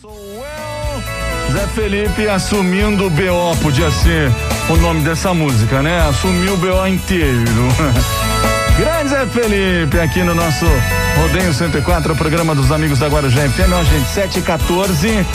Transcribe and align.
Zé 0.00 1.66
Felipe 1.74 2.28
assumindo 2.28 3.06
o 3.06 3.10
BO, 3.10 3.56
podia 3.60 3.90
ser 3.90 4.30
o 4.70 4.76
nome 4.76 5.00
dessa 5.00 5.34
música, 5.34 5.82
né? 5.82 6.00
Assumiu 6.08 6.54
o 6.54 6.56
BO 6.56 6.86
inteiro. 6.86 7.50
Grande 8.78 9.08
Zé 9.08 9.26
Felipe 9.26 9.98
aqui 9.98 10.22
no 10.22 10.36
nosso 10.36 10.66
Rodeio 11.16 11.52
104, 11.52 12.12
o 12.12 12.16
programa 12.16 12.54
dos 12.54 12.70
amigos 12.70 13.00
da 13.00 13.08
Guarujá 13.08 13.40
FM, 13.48 13.72
ó, 13.72 13.82
gente, 13.82 14.08
7 14.08 14.38
e 14.38 14.42
14. 14.42 15.26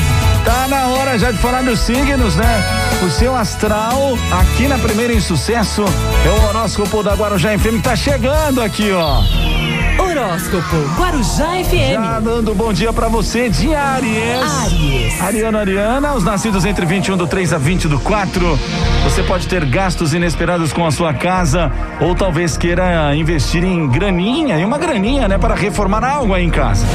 Tá 0.46 0.68
na 0.70 0.88
hora 0.88 1.20
já 1.20 1.32
de 1.32 1.40
falar 1.40 1.62
dos 1.64 1.80
signos, 1.82 2.38
né? 2.38 2.64
O 3.06 3.10
seu 3.10 3.36
astral 3.36 4.18
aqui 4.32 4.70
na 4.70 4.78
primeira 4.78 5.12
em 5.12 5.20
sucesso 5.20 5.84
é 6.26 6.30
o 6.30 6.48
horóscopo 6.48 7.04
da 7.04 7.16
Guarujá 7.16 7.50
FM, 7.60 7.82
tá 7.84 7.98
chegando 7.98 8.62
aqui, 8.62 8.94
ó. 8.94 9.53
Horóscopo 10.00 10.76
Guarujá 10.98 11.64
FM. 11.64 11.94
Já 11.94 12.20
dando 12.20 12.54
bom 12.56 12.74
dia 12.74 12.92
pra 12.92 13.08
você 13.08 13.50
de 13.50 13.74
Aries. 13.74 14.64
Aries. 14.66 15.22
Ariano, 15.22 15.58
Ariana, 15.58 16.14
os 16.14 16.24
nascidos 16.24 16.66
entre 16.66 16.86
21 16.86 17.18
do 17.18 17.28
3 17.28 17.54
a 17.54 17.58
20 17.58 17.88
do 17.88 18.00
4. 18.00 18.60
Você 19.04 19.24
pode 19.24 19.48
ter 19.48 19.66
gastos 19.66 20.14
inesperados 20.14 20.74
com 20.74 20.86
a 20.86 20.92
sua 20.92 21.14
casa 21.14 21.72
ou 22.00 22.16
talvez 22.16 22.58
queira 22.58 23.16
investir 23.16 23.64
em 23.64 23.88
graninha, 23.88 24.58
em 24.58 24.66
uma 24.66 24.78
graninha, 24.78 25.28
né, 25.28 25.38
para 25.38 25.56
reformar 25.56 26.04
algo 26.04 26.34
aí 26.34 26.44
em 26.44 26.50
casa. 26.50 26.86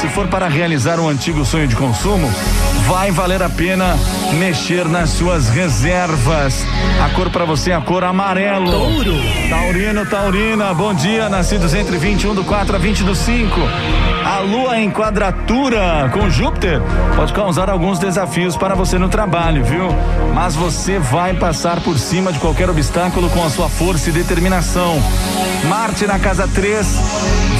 Se 0.00 0.08
for 0.08 0.28
para 0.28 0.48
realizar 0.48 1.00
um 1.00 1.08
antigo 1.08 1.44
sonho 1.44 1.66
de 1.66 1.74
consumo, 1.74 2.30
vai 2.86 3.10
valer 3.10 3.42
a 3.42 3.50
pena 3.50 3.96
mexer 4.34 4.88
nas 4.88 5.10
suas 5.10 5.48
reservas. 5.48 6.64
A 7.02 7.08
cor 7.10 7.30
para 7.30 7.44
você 7.44 7.70
é 7.70 7.74
a 7.74 7.80
cor 7.80 8.04
amarelo. 8.04 8.70
Touro. 8.70 9.14
Taurino, 9.48 10.06
Taurina, 10.06 10.74
bom 10.74 10.92
dia, 10.92 11.28
nascidos 11.28 11.74
entre 11.74 11.96
21 11.96 12.34
do 12.34 12.44
4 12.44 12.76
a 12.76 12.78
20 12.78 13.04
do 13.04 13.14
5. 13.14 13.60
A 14.24 14.40
lua 14.40 14.78
em 14.78 14.90
quadratura 14.90 16.10
com 16.12 16.28
Júpiter 16.28 16.82
pode 17.16 17.32
causar 17.32 17.70
alguns 17.70 17.98
desafios 17.98 18.56
para 18.56 18.74
você 18.74 18.98
no 18.98 19.08
trabalho, 19.08 19.64
viu? 19.64 19.88
Mas 20.34 20.54
você 20.54 20.98
vai 20.98 21.34
passar 21.34 21.80
por 21.80 21.98
cima 21.98 22.32
de 22.32 22.38
qualquer 22.38 22.68
obstáculo 22.68 23.30
com 23.30 23.44
a 23.44 23.50
sua 23.50 23.68
força 23.68 24.10
e 24.10 24.12
determinação. 24.12 25.02
Marte 25.68 26.06
na 26.06 26.18
casa 26.18 26.46
3 26.46 26.86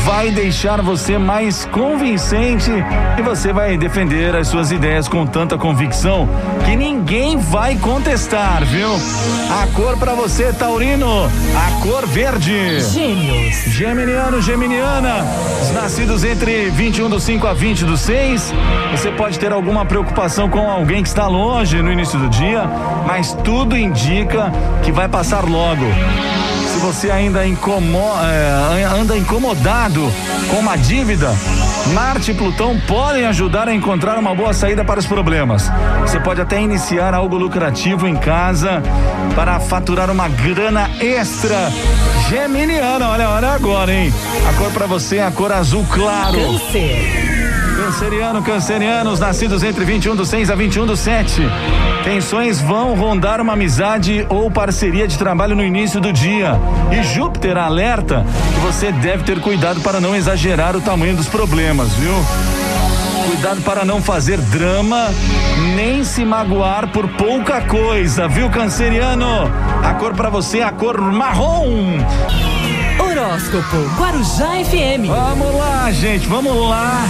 vai 0.05 0.31
deixar 0.31 0.81
você 0.81 1.19
mais 1.19 1.65
convincente 1.67 2.71
e 3.19 3.23
você 3.23 3.53
vai 3.53 3.77
defender 3.77 4.35
as 4.37 4.49
suas 4.49 4.71
ideias 4.71 5.09
com 5.09 5.27
tanta 5.27 5.59
convicção 5.59 6.29
que 6.69 6.77
ninguém 6.77 7.39
vai 7.39 7.77
contestar, 7.77 8.63
viu? 8.67 8.91
A 9.51 9.67
cor 9.69 9.97
para 9.97 10.13
você, 10.13 10.53
Taurino, 10.53 11.25
a 11.25 11.83
cor 11.83 12.07
verde. 12.07 12.81
Gêmeos. 12.81 13.55
Geminiano, 13.69 14.43
Geminiana, 14.43 15.25
os 15.63 15.71
nascidos 15.73 16.25
entre 16.25 16.69
21 16.69 17.09
do 17.09 17.19
5 17.19 17.47
a 17.47 17.55
20 17.55 17.87
do 17.87 17.97
6. 17.97 18.53
Você 18.91 19.11
pode 19.11 19.39
ter 19.39 19.51
alguma 19.51 19.87
preocupação 19.87 20.51
com 20.51 20.71
alguém 20.71 21.03
que 21.03 21.09
está 21.09 21.27
longe 21.27 21.81
no 21.81 21.91
início 21.91 22.19
do 22.19 22.29
dia, 22.29 22.65
mas 23.07 23.33
tudo 23.43 23.75
indica 23.75 24.53
que 24.83 24.93
vai 24.93 25.09
passar 25.09 25.45
logo. 25.45 25.87
Se 26.71 26.79
você 26.81 27.11
ainda 27.11 27.47
incomo, 27.47 28.13
é, 28.23 28.85
anda 28.85 29.17
incomodado 29.17 30.13
com 30.51 30.57
uma 30.57 30.77
dívida, 30.77 31.35
Marte 31.93 32.33
e 32.33 32.35
Plutão 32.35 32.79
podem 32.87 33.25
ajudar 33.27 33.69
a 33.69 33.75
encontrar 33.75 34.19
uma 34.19 34.35
boa 34.35 34.53
saída 34.53 34.85
para 34.85 35.01
os 35.01 35.07
problemas. 35.07 35.71
Você 36.03 36.21
pode 36.21 36.41
até 36.41 36.61
iniciar 36.61 37.15
algo 37.15 37.37
lucrativo 37.37 38.07
em 38.07 38.17
casa 38.17 38.83
para 39.35 39.59
faturar 39.61 40.11
uma 40.11 40.29
grana 40.29 40.91
extra. 41.01 41.71
Geminiana, 42.29 43.09
olha, 43.09 43.29
olha 43.31 43.49
agora, 43.49 43.93
hein? 43.93 44.13
A 44.49 44.53
cor 44.55 44.71
para 44.73 44.87
você 44.87 45.17
é 45.17 45.25
a 45.25 45.31
cor 45.31 45.53
azul 45.53 45.87
claro. 45.91 46.37
Câncer. 46.37 47.38
Canceriano, 47.79 48.43
cancerianos, 48.43 49.21
nascidos 49.21 49.63
entre 49.63 49.85
21 49.85 50.17
do 50.17 50.27
6 50.27 50.51
a 50.51 50.57
21 50.57 50.85
do 50.85 50.97
7. 50.97 51.43
Tensões 52.03 52.61
vão 52.61 52.97
rondar 52.97 53.41
uma 53.41 53.53
amizade 53.53 54.27
ou 54.29 54.51
parceria 54.51 55.07
de 55.07 55.17
trabalho 55.17 55.55
no 55.55 55.63
início 55.63 56.01
do 56.01 56.13
dia. 56.13 56.59
E 56.91 57.05
Júpiter 57.05 57.57
alerta 57.57 58.27
que 58.53 58.61
você 58.61 58.91
deve 58.91 59.23
ter 59.23 59.41
cuidado 59.41 59.81
para 59.81 60.01
não 60.01 60.17
exagerar 60.17 60.75
o 60.75 60.81
tamanho 60.81 61.15
dos 61.15 61.29
problemas, 61.29 61.93
viu? 61.95 62.13
Cuidado 63.29 63.61
para 63.61 63.85
não 63.85 64.03
fazer 64.03 64.39
drama, 64.39 65.07
nem 65.77 66.03
se 66.03 66.25
magoar 66.25 66.89
por 66.89 67.07
pouca 67.11 67.61
coisa, 67.61 68.27
viu, 68.27 68.51
canceriano? 68.51 69.49
A 69.85 69.95
cor 69.95 70.15
para 70.15 70.29
você 70.29 70.59
é 70.59 70.65
a 70.65 70.73
cor 70.73 71.01
marrom. 71.01 71.99
Horóscopo 73.29 73.77
Guarujá 73.99 74.53
FM. 74.65 75.07
Vamos 75.07 75.55
lá, 75.55 75.93
gente, 75.93 76.27
vamos 76.27 76.57
lá. 76.67 77.07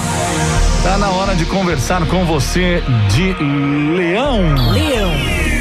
Tá 0.83 0.99
na 0.99 1.11
hora 1.11 1.37
de 1.37 1.45
conversar 1.47 2.05
com 2.07 2.25
você 2.25 2.83
de 3.09 3.35
Leão. 3.97 4.41
Leão. 4.73 5.13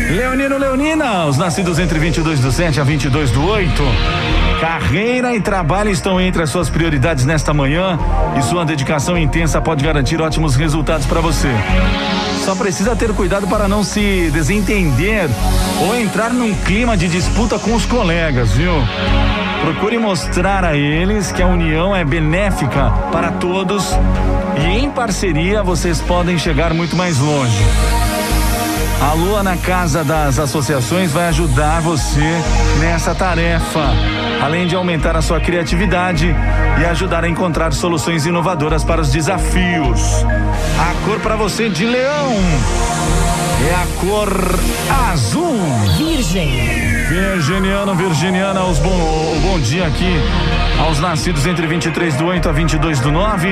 Leonino 0.09 0.57
Leonina, 0.57 1.25
os 1.27 1.37
nascidos 1.37 1.77
entre 1.77 1.99
22 1.99 2.39
do 2.39 2.51
7 2.51 2.81
a 2.81 2.83
22 2.83 3.29
do 3.29 3.45
8. 3.45 3.83
Carreira 4.59 5.35
e 5.35 5.41
trabalho 5.41 5.91
estão 5.91 6.19
entre 6.19 6.41
as 6.41 6.49
suas 6.49 6.69
prioridades 6.69 7.25
nesta 7.25 7.53
manhã 7.53 7.97
e 8.37 8.41
sua 8.41 8.65
dedicação 8.65 9.17
intensa 9.17 9.61
pode 9.61 9.83
garantir 9.83 10.19
ótimos 10.19 10.55
resultados 10.55 11.05
para 11.05 11.21
você. 11.21 11.49
Só 12.43 12.55
precisa 12.55 12.95
ter 12.95 13.13
cuidado 13.13 13.47
para 13.47 13.67
não 13.67 13.83
se 13.83 14.31
desentender 14.31 15.29
ou 15.81 15.95
entrar 15.95 16.33
num 16.33 16.55
clima 16.55 16.97
de 16.97 17.07
disputa 17.07 17.59
com 17.59 17.75
os 17.75 17.85
colegas, 17.85 18.51
viu? 18.53 18.73
Procure 19.61 19.97
mostrar 19.99 20.63
a 20.63 20.75
eles 20.75 21.31
que 21.31 21.41
a 21.41 21.47
união 21.47 21.95
é 21.95 22.03
benéfica 22.03 22.89
para 23.11 23.31
todos 23.33 23.91
e 24.59 24.65
em 24.65 24.89
parceria 24.89 25.61
vocês 25.61 26.01
podem 26.01 26.37
chegar 26.37 26.73
muito 26.73 26.95
mais 26.95 27.19
longe. 27.19 27.63
A 28.99 29.13
lua 29.13 29.43
na 29.43 29.55
casa 29.55 30.03
das 30.03 30.39
associações 30.39 31.11
vai 31.11 31.27
ajudar 31.27 31.81
você 31.81 32.41
nessa 32.79 33.13
tarefa, 33.13 33.91
além 34.41 34.65
de 34.65 34.75
aumentar 34.75 35.15
a 35.15 35.21
sua 35.21 35.39
criatividade 35.39 36.35
e 36.81 36.85
ajudar 36.85 37.23
a 37.23 37.29
encontrar 37.29 37.73
soluções 37.73 38.25
inovadoras 38.25 38.83
para 38.83 38.99
os 38.99 39.11
desafios. 39.11 40.01
A 40.79 41.05
cor 41.05 41.19
para 41.19 41.35
você 41.35 41.69
de 41.69 41.85
leão 41.85 42.33
é 43.69 43.75
a 43.75 43.87
cor 43.99 44.29
azul. 45.11 45.57
Virgem. 45.97 46.49
Virginiano, 47.07 47.95
Virginiana, 47.95 48.65
os 48.65 48.79
bom, 48.79 48.89
o 48.89 49.39
bom 49.41 49.59
dia 49.59 49.85
aqui 49.85 50.21
aos 50.79 50.99
nascidos 50.99 51.45
entre 51.45 51.65
23 51.67 52.15
do 52.15 52.25
8 52.25 52.49
a 52.49 52.51
22 52.51 52.99
do 52.99 53.11
9. 53.11 53.49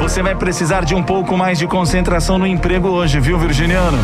Você 0.00 0.22
vai 0.22 0.34
precisar 0.34 0.84
de 0.84 0.94
um 0.94 1.02
pouco 1.02 1.36
mais 1.36 1.58
de 1.58 1.66
concentração 1.66 2.38
no 2.38 2.46
emprego 2.46 2.88
hoje, 2.88 3.20
viu, 3.20 3.38
Virginiano? 3.38 3.98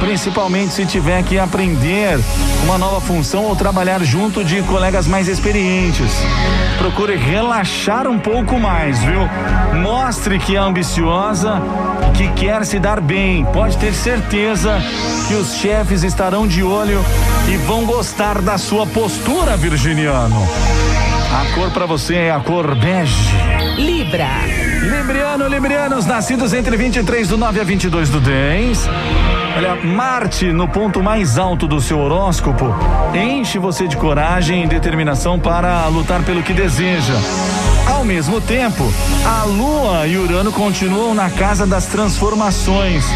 Principalmente 0.00 0.72
se 0.72 0.86
tiver 0.86 1.22
que 1.22 1.38
aprender 1.38 2.18
uma 2.64 2.78
nova 2.78 3.00
função 3.00 3.44
ou 3.44 3.54
trabalhar 3.54 4.02
junto 4.02 4.44
de 4.44 4.62
colegas 4.62 5.06
mais 5.06 5.28
experientes. 5.28 6.10
Procure 6.78 7.16
relaxar 7.16 8.06
um 8.06 8.18
pouco 8.18 8.58
mais, 8.58 9.02
viu? 9.02 9.20
Mostre 9.80 10.38
que 10.38 10.56
é 10.56 10.58
ambiciosa, 10.58 11.60
que 12.14 12.28
quer 12.32 12.64
se 12.64 12.78
dar 12.78 13.00
bem. 13.00 13.44
Pode 13.46 13.76
ter 13.78 13.92
certeza 13.92 14.78
que 15.28 15.34
os 15.34 15.54
chefes 15.54 16.02
estarão 16.02 16.46
de 16.46 16.62
olho 16.62 17.04
e 17.48 17.56
vão 17.58 17.84
gostar 17.84 18.40
da 18.40 18.58
sua 18.58 18.86
postura, 18.86 19.56
Virginiano. 19.56 20.46
A 21.32 21.54
cor 21.54 21.70
para 21.70 21.86
você 21.86 22.14
é 22.14 22.30
a 22.30 22.40
cor 22.40 22.74
bege. 22.74 23.34
Libra. 23.76 24.28
Libriano, 24.82 25.48
Librianos, 25.48 26.06
nascidos 26.06 26.54
entre 26.54 26.76
23 26.76 27.28
do 27.28 27.36
9 27.36 27.60
a 27.60 27.64
22 27.64 28.08
do 28.08 28.20
10. 28.20 28.88
Olha, 29.56 29.74
Marte 29.74 30.52
no 30.52 30.68
ponto 30.68 31.02
mais 31.02 31.38
alto 31.38 31.66
do 31.66 31.80
seu 31.80 31.98
horóscopo 31.98 32.66
enche 33.14 33.58
você 33.58 33.88
de 33.88 33.96
coragem 33.96 34.64
e 34.64 34.66
determinação 34.66 35.40
para 35.40 35.86
lutar 35.86 36.22
pelo 36.24 36.42
que 36.42 36.52
deseja. 36.52 37.14
Ao 37.86 38.04
mesmo 38.04 38.38
tempo, 38.38 38.84
a 39.24 39.44
Lua 39.44 40.06
e 40.06 40.18
Urano 40.18 40.52
continuam 40.52 41.14
na 41.14 41.30
casa 41.30 41.66
das 41.66 41.86
transformações 41.86 43.06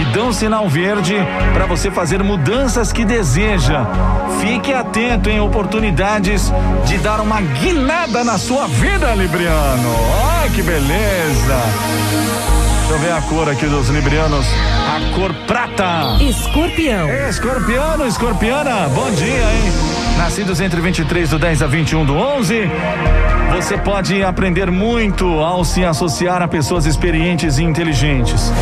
e 0.00 0.04
dão 0.14 0.32
sinal 0.32 0.66
verde 0.66 1.16
para 1.52 1.66
você 1.66 1.90
fazer 1.90 2.22
mudanças 2.22 2.90
que 2.90 3.04
deseja. 3.04 3.84
Fique 4.40 4.72
atento 4.72 5.28
em 5.28 5.40
oportunidades 5.40 6.50
de 6.86 6.96
dar 6.98 7.20
uma 7.20 7.42
guinada 7.42 8.24
na 8.24 8.38
sua 8.38 8.66
vida, 8.66 9.14
Libriano. 9.14 9.94
Ai, 10.40 10.48
que 10.48 10.62
beleza! 10.62 12.61
Deixa 12.82 12.94
eu 12.94 12.98
ver 12.98 13.12
a 13.12 13.22
cor 13.22 13.48
aqui 13.48 13.66
dos 13.66 13.88
librianos. 13.88 14.44
A 14.44 15.14
cor 15.14 15.32
prata. 15.46 16.16
Escorpião. 16.20 17.08
Escorpiano, 17.28 18.06
escorpiana, 18.06 18.88
bom 18.88 19.08
dia, 19.12 19.26
hein? 19.26 19.72
Nascidos 20.18 20.60
entre 20.60 20.80
23 20.80 21.30
do 21.30 21.38
10 21.38 21.62
a 21.62 21.66
21 21.68 22.04
do 22.04 22.14
11. 22.16 22.68
Você 23.54 23.78
pode 23.78 24.22
aprender 24.24 24.70
muito 24.70 25.26
ao 25.38 25.64
se 25.64 25.84
associar 25.84 26.42
a 26.42 26.48
pessoas 26.48 26.84
experientes 26.84 27.58
e 27.58 27.62
inteligentes. 27.62 28.52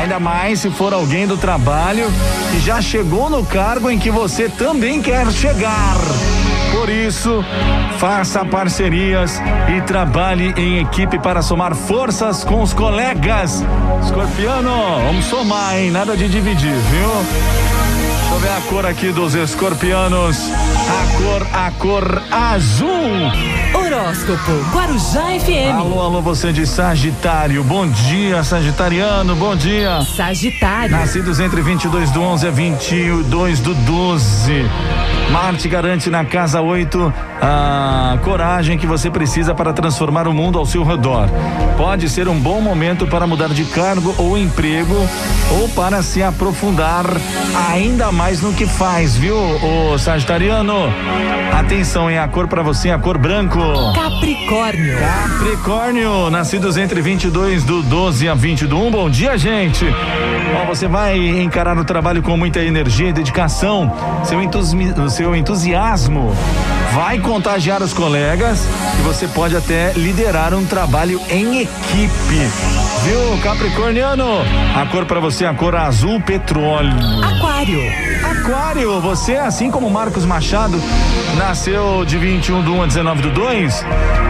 Ainda 0.00 0.18
mais 0.18 0.60
se 0.60 0.70
for 0.70 0.94
alguém 0.94 1.26
do 1.26 1.36
trabalho 1.36 2.10
que 2.50 2.60
já 2.60 2.80
chegou 2.80 3.28
no 3.28 3.44
cargo 3.44 3.90
em 3.90 3.98
que 3.98 4.10
você 4.10 4.48
também 4.48 5.02
quer 5.02 5.30
chegar. 5.32 5.96
Por 6.86 6.92
isso, 6.92 7.44
faça 7.98 8.44
parcerias 8.44 9.42
e 9.76 9.80
trabalhe 9.80 10.54
em 10.56 10.78
equipe 10.78 11.18
para 11.18 11.42
somar 11.42 11.74
forças 11.74 12.44
com 12.44 12.62
os 12.62 12.72
colegas. 12.72 13.60
Escorpiano, 14.04 14.70
vamos 15.04 15.24
somar, 15.24 15.76
hein? 15.76 15.90
Nada 15.90 16.16
de 16.16 16.28
dividir, 16.28 16.70
viu? 16.70 17.10
Deixa 18.20 18.34
eu 18.34 18.38
ver 18.38 18.50
a 18.50 18.60
cor 18.68 18.86
aqui 18.86 19.10
dos 19.10 19.34
escorpianos. 19.34 20.48
A 20.88 21.18
cor, 21.18 21.46
a 21.52 21.70
cor 21.72 22.22
azul. 22.30 22.86
Horóscopo 23.74 24.52
Guarujá 24.72 25.38
FM. 25.40 25.78
Alô, 25.78 26.00
alô, 26.00 26.22
você 26.22 26.52
de 26.52 26.66
Sagitário. 26.66 27.64
Bom 27.64 27.88
dia, 27.88 28.42
Sagitariano. 28.44 29.34
Bom 29.34 29.56
dia. 29.56 30.02
Sagitário. 30.02 30.90
Nascidos 30.90 31.40
entre 31.40 31.60
22 31.60 32.10
do 32.10 32.22
11 32.22 32.46
a 32.46 32.50
22 32.50 33.60
do 33.60 33.74
12. 33.74 34.64
Marte 35.30 35.68
garante 35.68 36.08
na 36.08 36.24
casa 36.24 36.60
8 36.60 37.12
a 37.42 38.18
coragem 38.22 38.78
que 38.78 38.86
você 38.86 39.10
precisa 39.10 39.54
para 39.54 39.72
transformar 39.72 40.28
o 40.28 40.32
mundo 40.32 40.58
ao 40.58 40.64
seu 40.64 40.84
redor. 40.84 41.28
Pode 41.76 42.08
ser 42.08 42.28
um 42.28 42.38
bom 42.38 42.60
momento 42.60 43.06
para 43.06 43.26
mudar 43.26 43.48
de 43.48 43.64
cargo 43.64 44.14
ou 44.18 44.38
emprego 44.38 44.94
ou 45.50 45.68
para 45.70 46.02
se 46.02 46.22
aprofundar 46.22 47.04
ainda 47.70 48.12
mais 48.12 48.40
no 48.40 48.52
que 48.52 48.66
faz, 48.66 49.16
viu, 49.16 49.36
o 49.36 49.98
Sagitariano? 49.98 50.75
Atenção, 51.52 52.10
em 52.10 52.18
a 52.18 52.28
cor 52.28 52.46
para 52.46 52.62
você, 52.62 52.90
a 52.90 52.98
cor 52.98 53.18
branco. 53.18 53.58
Capricórnio. 53.94 54.98
Capricórnio, 54.98 56.30
nascidos 56.30 56.76
entre 56.76 57.00
22 57.00 57.64
do 57.64 57.82
12 57.82 58.28
a 58.28 58.34
20 58.34 58.66
do 58.66 58.78
1. 58.78 58.90
Bom 58.90 59.10
dia, 59.10 59.36
gente. 59.38 59.84
Bom, 59.84 60.66
você 60.66 60.86
vai 60.86 61.16
encarar 61.16 61.76
o 61.78 61.84
trabalho 61.84 62.22
com 62.22 62.36
muita 62.36 62.62
energia 62.62 63.08
e 63.08 63.12
dedicação. 63.12 63.92
Seu, 64.24 64.42
entusi 64.42 64.76
seu 65.10 65.34
entusiasmo 65.34 66.34
vai 66.96 67.18
contagiar 67.18 67.82
os 67.82 67.92
colegas 67.92 68.66
e 68.98 69.02
você 69.02 69.28
pode 69.28 69.54
até 69.54 69.92
liderar 69.92 70.54
um 70.54 70.64
trabalho 70.64 71.20
em 71.28 71.60
equipe. 71.60 71.75
Viu, 71.96 73.38
Capricorniano? 73.42 74.26
A 74.74 74.84
cor 74.84 75.06
para 75.06 75.18
você 75.18 75.44
é 75.44 75.48
a 75.48 75.54
cor 75.54 75.74
azul 75.74 76.20
petróleo. 76.20 76.92
Aquário. 77.24 77.80
Aquário, 78.22 79.00
você, 79.00 79.36
assim 79.36 79.70
como 79.70 79.88
Marcos 79.88 80.26
Machado, 80.26 80.78
nasceu 81.38 82.04
de 82.04 82.18
21 82.18 82.62
do 82.62 82.74
1 82.74 82.82
a 82.82 82.86
19 82.86 83.22
do 83.22 83.30
2. 83.30 83.84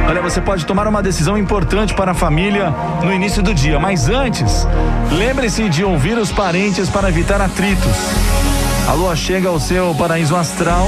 Olha, 0.09 0.23
você 0.23 0.41
pode 0.41 0.65
tomar 0.65 0.87
uma 0.87 1.03
decisão 1.03 1.37
importante 1.37 1.93
para 1.93 2.13
a 2.13 2.15
família 2.15 2.73
no 3.03 3.13
início 3.13 3.43
do 3.43 3.53
dia, 3.53 3.81
mas 3.81 4.09
antes, 4.09 4.65
lembre-se 5.11 5.69
de 5.69 5.83
ouvir 5.83 6.17
os 6.19 6.31
parentes 6.31 6.89
para 6.89 7.09
evitar 7.09 7.41
atritos. 7.41 8.56
A 8.89 8.93
lua 8.93 9.17
chega 9.17 9.49
ao 9.49 9.59
seu 9.59 9.93
paraíso 9.97 10.37
astral, 10.37 10.87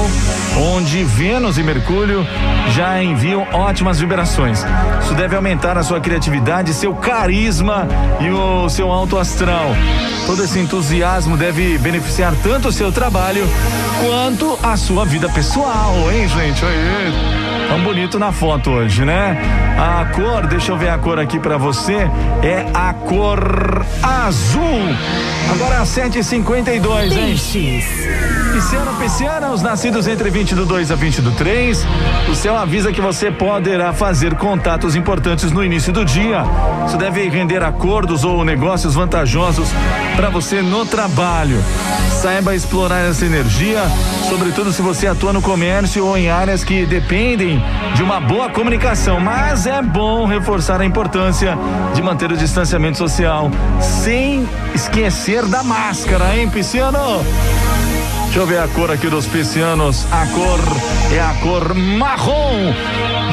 onde 0.57 1.03
Vênus 1.03 1.57
e 1.57 1.63
Mercúrio 1.63 2.25
já 2.73 3.03
enviam 3.03 3.45
ótimas 3.51 3.99
vibrações. 3.99 4.63
Isso 5.03 5.13
deve 5.15 5.35
aumentar 5.35 5.77
a 5.77 5.83
sua 5.83 5.99
criatividade, 5.99 6.73
seu 6.73 6.95
carisma 6.95 7.87
e 8.21 8.29
o 8.29 8.69
seu 8.69 8.89
alto 8.89 9.17
astral. 9.17 9.67
Todo 10.25 10.43
esse 10.43 10.59
entusiasmo 10.59 11.35
deve 11.35 11.77
beneficiar 11.77 12.33
tanto 12.41 12.69
o 12.69 12.71
seu 12.71 12.91
trabalho 12.91 13.45
quanto 14.01 14.57
a 14.63 14.77
sua 14.77 15.03
vida 15.03 15.27
pessoal, 15.29 15.93
hein, 16.11 16.27
gente? 16.27 16.63
Aí. 16.63 17.38
Tão 17.69 17.83
bonito 17.83 18.17
na 18.17 18.31
foto 18.31 18.71
hoje, 18.71 19.05
né? 19.05 19.37
A 19.77 20.03
cor, 20.05 20.47
deixa 20.47 20.71
eu 20.71 20.77
ver 20.77 20.89
a 20.89 20.97
cor 20.97 21.19
aqui 21.19 21.39
para 21.39 21.55
você, 21.55 22.09
é 22.41 22.65
a 22.73 22.91
cor 22.93 23.85
azul. 24.01 24.61
Agora 25.53 25.83
7h52, 25.83 27.03
hein? 27.03 27.09
Peixes. 27.09 27.85
Pisciano, 28.59 28.93
pisciana, 28.95 29.51
os 29.51 29.61
nascidos 29.61 30.05
entre 30.05 30.29
20 30.29 30.53
do 30.53 30.65
2 30.65 30.91
a 30.91 30.95
20 30.95 31.21
do 31.21 31.31
3. 31.31 31.87
O 32.29 32.35
céu 32.35 32.57
avisa 32.57 32.91
que 32.91 32.99
você 32.99 33.31
poderá 33.31 33.93
fazer 33.93 34.35
contatos 34.35 34.97
importantes 34.97 35.49
no 35.49 35.63
início 35.63 35.93
do 35.93 36.03
dia. 36.03 36.43
Isso 36.85 36.97
deve 36.97 37.29
render 37.29 37.63
acordos 37.63 38.25
ou 38.25 38.43
negócios 38.43 38.95
vantajosos 38.95 39.69
para 40.13 40.29
você 40.29 40.61
no 40.61 40.85
trabalho. 40.85 41.63
Saiba 42.21 42.53
explorar 42.53 42.99
essa 42.99 43.25
energia, 43.25 43.81
sobretudo 44.27 44.73
se 44.73 44.81
você 44.81 45.07
atua 45.07 45.31
no 45.31 45.41
comércio 45.41 46.05
ou 46.05 46.17
em 46.17 46.29
áreas 46.29 46.61
que 46.61 46.85
dependem 46.85 47.63
de 47.95 48.03
uma 48.03 48.19
boa 48.19 48.49
comunicação. 48.49 49.21
Mas 49.21 49.67
é 49.67 49.81
bom 49.81 50.25
reforçar 50.25 50.81
a 50.81 50.85
importância 50.85 51.57
de 51.93 52.01
manter 52.01 52.29
o 52.29 52.35
distanciamento 52.35 52.97
social 52.97 53.49
sem 53.79 54.45
esquecer 54.75 55.45
da 55.45 55.63
máscara, 55.63 56.35
hein, 56.35 56.49
Pisciano? 56.49 57.23
Deixa 58.29 58.41
eu 58.41 58.45
ver 58.45 58.59
a 58.59 58.67
cor 58.67 58.91
aqui 58.91 59.07
dos 59.07 59.25
piscianos. 59.25 60.05
A 60.11 60.23
cor 60.27 60.59
é 61.11 61.19
a 61.19 61.33
cor 61.41 61.73
marrom. 61.73 62.71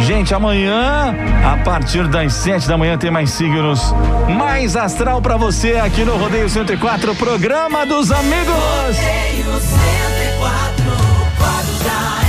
Gente, 0.07 0.35
amanhã, 0.35 1.15
a 1.45 1.63
partir 1.63 2.09
das 2.09 2.33
sete 2.33 2.67
da 2.67 2.79
manhã, 2.79 2.97
tem 2.97 3.11
mais 3.11 3.29
signos. 3.29 3.95
Mais 4.39 4.75
astral 4.75 5.21
para 5.21 5.37
você 5.37 5.75
aqui 5.75 6.03
no 6.03 6.17
Rodeio 6.17 6.49
104, 6.49 7.15
programa 7.15 7.85
dos 7.85 8.11
amigos. 8.11 8.55
Rodeio 8.55 9.61
104, 9.61 10.85
Guarujá 11.39 12.26